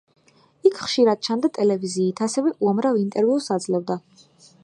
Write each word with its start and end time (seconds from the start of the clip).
ის 0.67 0.71
ხშირად 0.77 1.21
ჩანდა 1.27 1.51
ტელევიზიით, 1.57 2.23
ასევე 2.27 2.55
უამრავ 2.67 2.99
ინტერვიუს 3.05 3.53
აძლევდა. 3.57 4.01